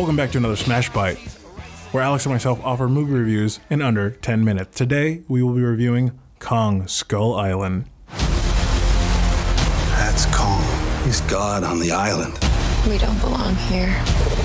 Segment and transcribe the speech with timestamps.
[0.00, 1.18] Welcome back to another Smash Bite,
[1.92, 4.74] where Alex and myself offer movie reviews in under 10 minutes.
[4.78, 7.84] Today, we will be reviewing Kong Skull Island.
[9.98, 10.64] That's Kong.
[11.04, 12.32] He's God on the island.
[12.88, 13.94] We don't belong here.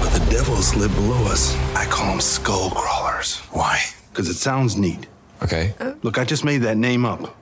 [0.01, 1.55] But the devils live below us.
[1.73, 3.39] I call them skull crawlers.
[3.53, 3.81] Why?
[4.11, 5.07] Because it sounds neat.
[5.41, 5.73] Okay.
[5.79, 5.95] Oh.
[6.03, 7.33] Look, I just made that name up.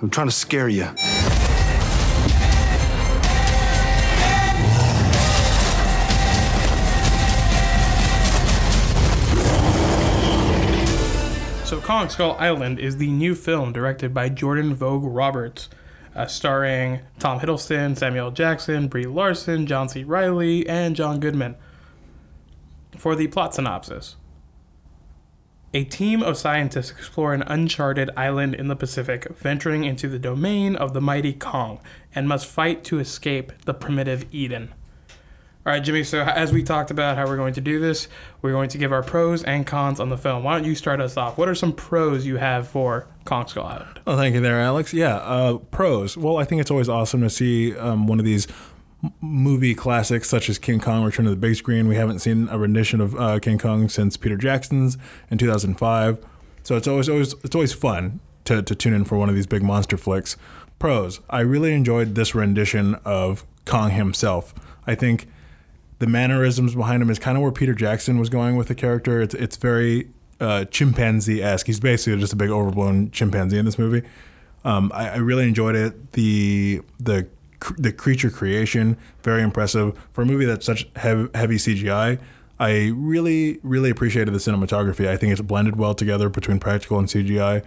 [0.00, 0.88] I'm trying to scare you.
[11.90, 15.68] Kong Skull Island is the new film directed by Jordan Vogt-Roberts,
[16.14, 20.04] uh, starring Tom Hiddleston, Samuel Jackson, Brie Larson, John C.
[20.04, 21.56] Reilly, and John Goodman.
[22.96, 24.14] For the plot synopsis
[25.74, 30.76] A team of scientists explore an uncharted island in the Pacific, venturing into the domain
[30.76, 31.80] of the mighty Kong,
[32.14, 34.72] and must fight to escape the primitive Eden.
[35.66, 36.04] All right, Jimmy.
[36.04, 38.08] So as we talked about how we're going to do this,
[38.40, 40.42] we're going to give our pros and cons on the film.
[40.42, 41.36] Why don't you start us off?
[41.36, 44.00] What are some pros you have for Kong Skull Island?
[44.06, 44.94] Oh, thank you there, Alex.
[44.94, 46.16] Yeah, uh, pros.
[46.16, 48.48] Well, I think it's always awesome to see um, one of these
[49.20, 51.88] movie classics such as King Kong Return to the Big Screen.
[51.88, 54.96] We haven't seen a rendition of uh, King Kong since Peter Jackson's
[55.30, 56.24] in 2005.
[56.62, 59.46] So it's always always it's always fun to, to tune in for one of these
[59.46, 60.38] big monster flicks.
[60.78, 61.20] Pros.
[61.28, 64.54] I really enjoyed this rendition of Kong himself.
[64.86, 65.26] I think
[66.00, 69.20] the mannerisms behind him is kind of where Peter Jackson was going with the character.
[69.20, 70.08] It's it's very
[70.40, 71.66] uh, chimpanzee esque.
[71.66, 74.02] He's basically just a big overblown chimpanzee in this movie.
[74.64, 76.12] Um, I, I really enjoyed it.
[76.12, 77.28] The the
[77.76, 82.18] the creature creation very impressive for a movie that's such heavy, heavy CGI.
[82.58, 85.06] I really really appreciated the cinematography.
[85.06, 87.62] I think it's blended well together between practical and CGI.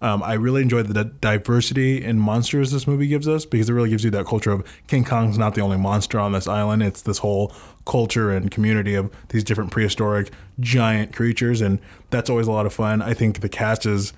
[0.00, 3.72] Um, I really enjoyed the di- diversity in monsters this movie gives us because it
[3.72, 6.82] really gives you that culture of King Kong's not the only monster on this island.
[6.82, 7.52] It's this whole
[7.84, 10.30] culture and community of these different prehistoric
[10.60, 11.80] giant creatures, and
[12.10, 13.02] that's always a lot of fun.
[13.02, 14.12] I think the cast is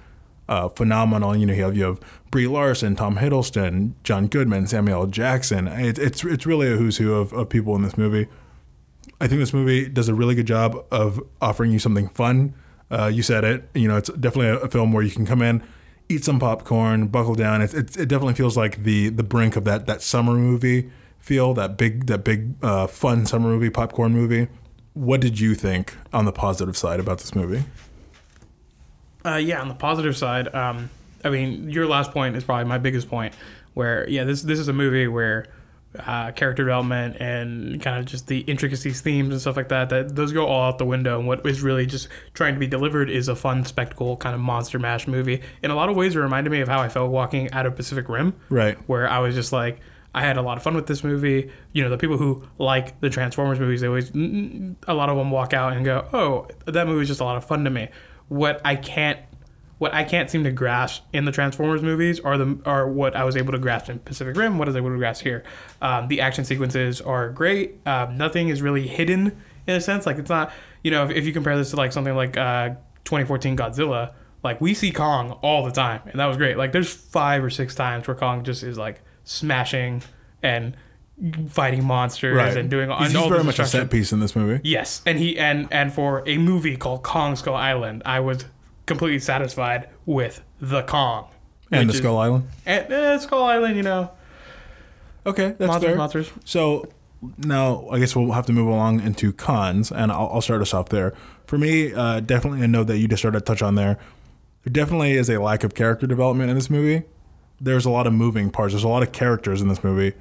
[0.50, 1.34] uh, phenomenal.
[1.34, 2.00] You know, you have, you have
[2.30, 5.06] Brie Larson, Tom Hiddleston, John Goodman, Samuel.
[5.06, 5.68] Jackson.
[5.68, 8.26] It, it's it's really a who's who of, of people in this movie.
[9.20, 12.54] I think this movie does a really good job of offering you something fun.
[12.90, 13.68] Uh, you said it.
[13.74, 15.62] You know, it's definitely a, a film where you can come in,
[16.10, 17.62] eat some popcorn, buckle down.
[17.62, 21.54] It's, it's, it definitely feels like the the brink of that that summer movie feel.
[21.54, 24.48] That big that big uh, fun summer movie, popcorn movie.
[24.94, 27.64] What did you think on the positive side about this movie?
[29.24, 30.90] Uh, yeah, on the positive side, um,
[31.24, 33.34] I mean, your last point is probably my biggest point.
[33.74, 35.46] Where yeah, this this is a movie where
[35.98, 40.14] uh, character development and kind of just the intricacies, themes, and stuff like that, that
[40.14, 41.18] those go all out the window.
[41.18, 44.40] And what is really just trying to be delivered is a fun spectacle kind of
[44.40, 45.42] monster mash movie.
[45.62, 47.74] In a lot of ways, it reminded me of how I felt walking out of
[47.74, 48.78] Pacific Rim, Right.
[48.88, 49.80] Where I was just like,
[50.14, 51.50] I had a lot of fun with this movie.
[51.72, 55.30] You know, the people who like the Transformers movies, they always, a lot of them
[55.30, 57.88] walk out and go, "Oh, that movie was just a lot of fun to me."
[58.26, 59.20] What I can't
[59.80, 63.24] what I can't seem to grasp in the Transformers movies are the are what I
[63.24, 64.58] was able to grasp in Pacific Rim.
[64.58, 65.42] What I was able to grasp here.
[65.80, 67.78] Um, the action sequences are great.
[67.86, 70.04] Um, nothing is really hidden in a sense.
[70.04, 70.52] Like it's not
[70.82, 72.74] you know if, if you compare this to like something like uh,
[73.04, 74.12] 2014 Godzilla.
[74.44, 76.58] Like we see Kong all the time, and that was great.
[76.58, 80.02] Like there's five or six times where Kong just is like smashing
[80.42, 80.76] and
[81.48, 84.36] fighting monsters and doing He's, and all he's very much a set piece in this
[84.36, 84.60] movie.
[84.62, 88.44] Yes, and he and and for a movie called Kong Skull Island, I was
[88.90, 91.28] completely satisfied with the Kong
[91.70, 92.48] And the is- Skull Island.
[92.66, 94.10] And eh, Skull Island, you know,
[95.26, 95.96] Okay, that's monsters, fair.
[95.96, 96.30] monsters.
[96.44, 96.88] So
[97.38, 100.72] now I guess we'll have to move along into cons, and I'll, I'll start us
[100.72, 101.12] off there.
[101.46, 103.98] For me, uh, definitely a note that you just started to touch on there.
[104.64, 107.04] There definitely is a lack of character development in this movie.
[107.60, 108.72] There's a lot of moving parts.
[108.72, 110.14] There's a lot of characters in this movie,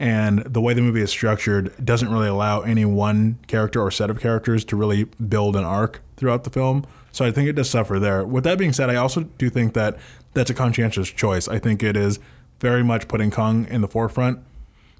[0.00, 4.08] and the way the movie is structured doesn't really allow any one character or set
[4.08, 6.86] of characters to really build an arc throughout the film.
[7.12, 8.24] So I think it does suffer there.
[8.24, 9.98] With that being said, I also do think that
[10.32, 11.48] that's a conscientious choice.
[11.48, 12.18] I think it is
[12.60, 14.38] very much putting Kong in the forefront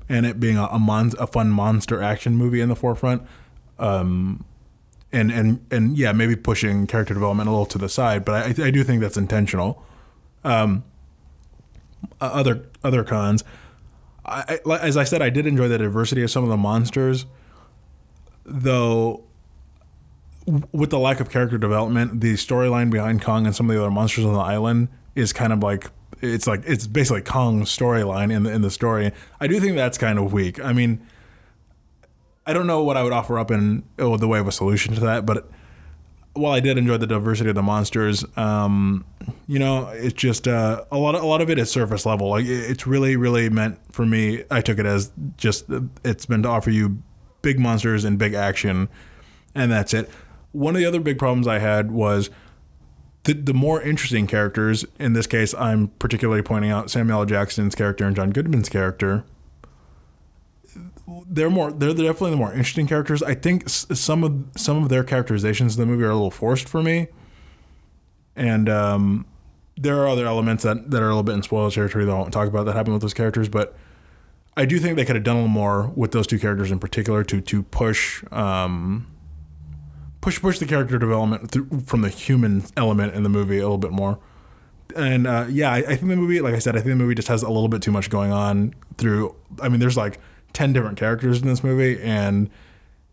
[0.07, 3.23] and it being a, a, mon- a fun monster action movie in the forefront.
[3.79, 4.45] Um,
[5.13, 8.67] and, and, and yeah, maybe pushing character development a little to the side, but I,
[8.67, 9.83] I do think that's intentional.
[10.45, 10.85] Um,
[12.21, 13.45] other other cons,
[14.31, 17.27] I, as I said, I did enjoy the diversity of some of the monsters,
[18.45, 19.25] though.
[20.73, 23.91] With the lack of character development, the storyline behind Kong and some of the other
[23.91, 25.91] monsters on the island is kind of like
[26.21, 29.13] it's like it's basically Kong's storyline in the in the story.
[29.39, 30.63] I do think that's kind of weak.
[30.63, 31.07] I mean,
[32.47, 34.95] I don't know what I would offer up in oh, the way of a solution
[34.95, 35.49] to that, but
[36.35, 39.05] while I did enjoy the diversity of the monsters, um,
[39.47, 41.15] you know, it's just uh, a lot.
[41.15, 42.31] Of, a lot of it is surface level.
[42.31, 44.45] Like it's really, really meant for me.
[44.51, 47.03] I took it as just uh, it's meant to offer you
[47.43, 48.89] big monsters and big action,
[49.55, 50.09] and that's it.
[50.53, 52.31] One of the other big problems I had was
[53.25, 54.85] the, the more interesting characters.
[54.99, 57.27] In this case, I'm particularly pointing out Samuel L.
[57.27, 59.25] Jackson's character and John Goodman's character.
[61.27, 61.73] They're more.
[61.73, 63.23] They're definitely the more interesting characters.
[63.23, 66.69] I think some of some of their characterizations in the movie are a little forced
[66.69, 67.09] for me,
[68.37, 69.27] and um,
[69.77, 72.19] there are other elements that, that are a little bit in spoiler territory that I
[72.19, 73.49] won't talk about that happen with those characters.
[73.49, 73.77] But
[74.57, 76.79] I do think they could have done a little more with those two characters in
[76.79, 79.07] particular to to push um,
[80.21, 83.79] push push the character development through, from the human element in the movie a little
[83.79, 84.19] bit more.
[84.95, 87.15] And uh, yeah, I, I think the movie, like I said, I think the movie
[87.15, 89.35] just has a little bit too much going on through.
[89.63, 90.21] I mean, there's like
[90.53, 92.51] ten different characters in this movie, and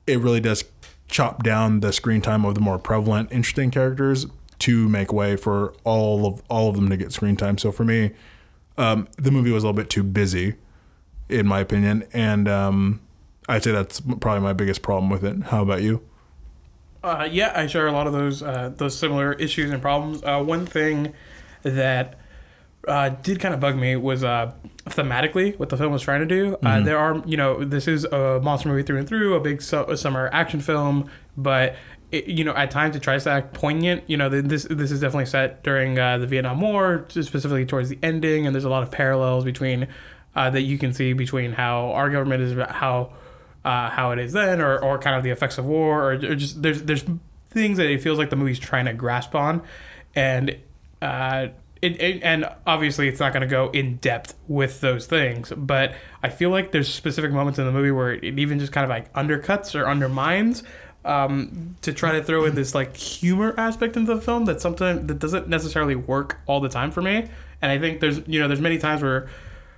[0.06, 0.64] it really does
[1.08, 4.26] chop down the screen time of the more prevalent, interesting characters
[4.60, 7.58] to make way for all of all of them to get screen time.
[7.58, 8.12] So for me,
[8.78, 10.56] um, the movie was a little bit too busy,
[11.30, 13.02] in my opinion, and um,
[13.48, 15.44] I'd say that's probably my biggest problem with it.
[15.44, 16.02] How about you?
[17.04, 20.22] Uh, yeah, I share a lot of those uh, those similar issues and problems.
[20.24, 21.14] Uh, one thing
[21.64, 22.20] that
[22.88, 24.52] uh, did kind of bug me was uh,
[24.86, 26.58] thematically what the film was trying to do.
[26.64, 29.62] Uh, there are, you know, this is a monster movie through and through, a big
[29.62, 31.76] su- summer action film, but
[32.12, 34.04] it, you know, at times it tries to act poignant.
[34.08, 37.90] You know, th- this this is definitely set during uh, the Vietnam War, specifically towards
[37.90, 39.88] the ending, and there's a lot of parallels between
[40.36, 43.14] uh, that you can see between how our government is how
[43.66, 46.36] uh, how it is then, or, or kind of the effects of war, or, or
[46.36, 47.04] just there's there's
[47.50, 49.62] things that it feels like the movie's trying to grasp on,
[50.16, 50.58] and
[51.02, 51.48] uh,
[51.82, 55.96] it, it and obviously it's not going to go in depth with those things, but
[56.24, 58.90] I feel like there's specific moments in the movie where it even just kind of
[58.90, 60.64] like undercuts or undermines
[61.06, 65.08] um, to try to throw in this like humor aspect into the film that sometimes
[65.08, 67.28] that doesn't necessarily work all the time for me.
[67.62, 69.30] And I think there's you know there's many times where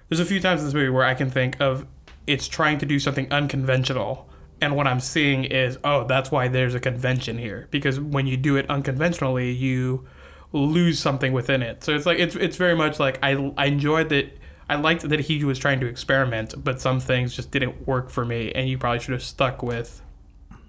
[0.10, 1.86] there's a few times in this movie where I can think of
[2.26, 4.28] it's trying to do something unconventional.
[4.62, 7.68] And what I'm seeing is, oh, that's why there's a convention here.
[7.72, 10.06] Because when you do it unconventionally, you
[10.52, 11.84] lose something within it.
[11.84, 14.38] So it's like it's it's very much like I I enjoyed that
[14.70, 18.24] I liked that he was trying to experiment, but some things just didn't work for
[18.24, 20.02] me, and you probably should have stuck with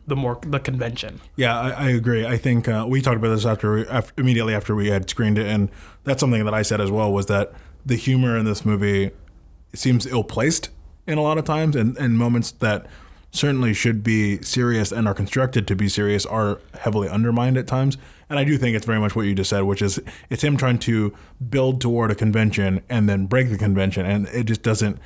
[0.07, 1.21] the more the convention.
[1.37, 2.27] Yeah, I, I agree.
[2.27, 5.47] I think uh, we talked about this after, after immediately after we had screened it,
[5.47, 5.71] and
[6.05, 7.53] that's something that I said as well was that
[7.85, 9.11] the humor in this movie
[9.75, 10.71] seems ill placed
[11.07, 12.87] in a lot of times, and, and moments that
[13.33, 17.97] certainly should be serious and are constructed to be serious are heavily undermined at times.
[18.31, 20.01] And I do think it's very much what you just said, which is
[20.31, 21.13] it's him trying to
[21.49, 24.99] build toward a convention and then break the convention, and it just doesn't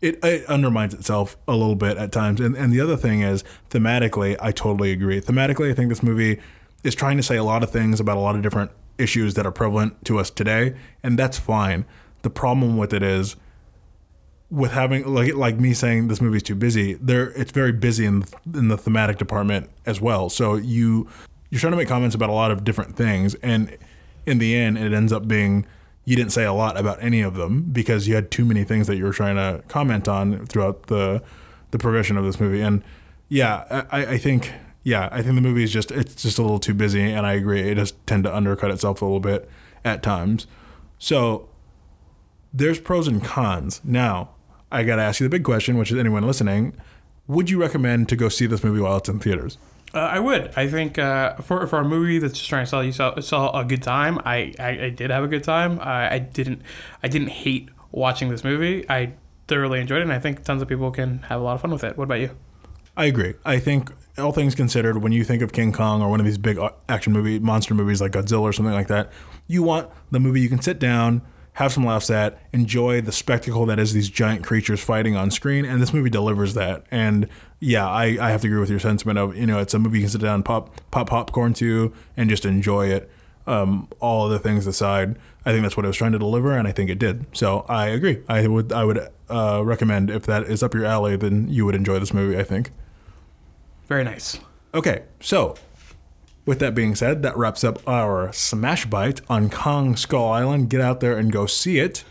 [0.00, 2.40] it, it undermines itself a little bit at times.
[2.40, 5.20] And, and the other thing is, thematically, I totally agree.
[5.20, 6.40] Thematically, I think this movie
[6.82, 9.46] is trying to say a lot of things about a lot of different issues that
[9.46, 11.84] are prevalent to us today, and that's fine.
[12.22, 13.36] The problem with it is,
[14.50, 18.24] with having like like me saying this movie's too busy, there it's very busy in
[18.52, 20.28] in the thematic department as well.
[20.28, 21.08] So you
[21.50, 23.76] you're trying to make comments about a lot of different things, and
[24.26, 25.66] in the end, it ends up being
[26.04, 28.86] you didn't say a lot about any of them because you had too many things
[28.86, 31.22] that you were trying to comment on throughout the
[31.70, 32.60] the progression of this movie.
[32.60, 32.82] And
[33.28, 34.52] yeah, I, I think
[34.82, 37.34] yeah, I think the movie is just it's just a little too busy, and I
[37.34, 37.60] agree.
[37.60, 39.48] It does tend to undercut itself a little bit
[39.84, 40.46] at times.
[40.98, 41.48] So
[42.52, 43.80] there's pros and cons.
[43.84, 44.30] Now
[44.72, 46.74] I got to ask you the big question, which is anyone listening:
[47.26, 49.58] Would you recommend to go see this movie while it's in theaters?
[49.92, 50.52] Uh, I would.
[50.56, 53.64] I think uh, for for a movie that's just trying to sell you sell, a
[53.64, 55.80] good time, I, I, I did have a good time.
[55.80, 56.62] I, I didn't
[57.02, 58.88] I didn't hate watching this movie.
[58.88, 59.14] I
[59.48, 61.72] thoroughly enjoyed it, and I think tons of people can have a lot of fun
[61.72, 61.98] with it.
[61.98, 62.30] What about you?
[62.96, 63.34] I agree.
[63.44, 66.38] I think all things considered, when you think of King Kong or one of these
[66.38, 69.10] big uh, action movie monster movies like Godzilla or something like that,
[69.46, 71.22] you want the movie you can sit down,
[71.54, 75.64] have some laughs at, enjoy the spectacle that is these giant creatures fighting on screen,
[75.64, 76.84] and this movie delivers that.
[76.90, 77.28] And
[77.60, 79.98] yeah, I, I have to agree with your sentiment of you know it's a movie
[79.98, 83.10] you can sit down, pop pop popcorn to, and just enjoy it.
[83.46, 86.66] Um, all other things aside, I think that's what it was trying to deliver, and
[86.66, 87.26] I think it did.
[87.32, 88.22] So I agree.
[88.28, 91.74] I would I would uh, recommend if that is up your alley, then you would
[91.74, 92.38] enjoy this movie.
[92.38, 92.70] I think.
[93.88, 94.40] Very nice.
[94.72, 95.54] Okay, so
[96.46, 100.70] with that being said, that wraps up our Smash Bite on Kong Skull Island.
[100.70, 102.04] Get out there and go see it.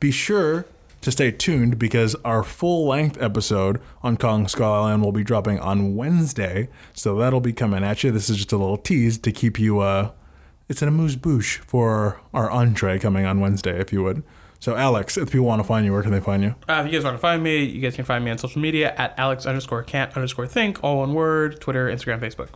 [0.00, 0.66] Be sure
[1.00, 5.58] to stay tuned because our full length episode on Kong Skull Island will be dropping
[5.60, 6.68] on Wednesday.
[6.94, 8.10] So that'll be coming at you.
[8.10, 10.10] This is just a little tease to keep you, uh,
[10.68, 14.24] it's an amuse bouche for our entree coming on Wednesday, if you would.
[14.58, 16.54] So, Alex, if people want to find you, where can they find you?
[16.68, 18.60] Uh, if you guys want to find me, you guys can find me on social
[18.60, 22.48] media at Alex underscore can't underscore think, all one word, Twitter, Instagram, Facebook.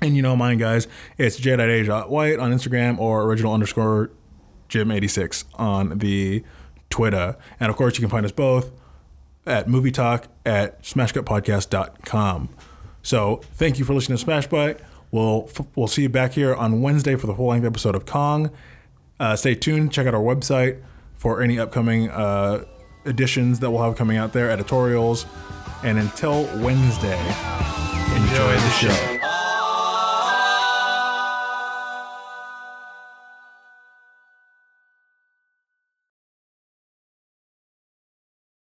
[0.00, 0.86] And you know mine, guys.
[1.18, 4.12] It's j.a.white on Instagram or original underscore
[4.68, 6.44] Jim86 on the
[6.90, 7.36] Twitter.
[7.60, 8.70] And of course, you can find us both
[9.46, 12.48] at movie talk at smashcutpodcast.com.
[13.02, 14.80] So thank you for listening to Smash Bite.
[15.10, 18.50] We'll we'll see you back here on Wednesday for the full length episode of Kong.
[19.18, 19.92] Uh, stay tuned.
[19.92, 20.82] Check out our website
[21.14, 22.64] for any upcoming uh,
[23.06, 25.26] editions that we'll have coming out there, editorials.
[25.82, 27.18] And until Wednesday,
[28.14, 29.17] enjoy the show.